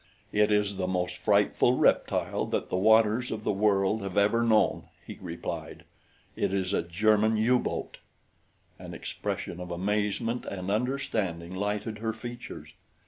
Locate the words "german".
6.81-7.37